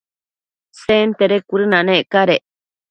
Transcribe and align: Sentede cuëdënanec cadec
Sentede 0.83 1.37
cuëdënanec 1.47 2.05
cadec 2.13 2.43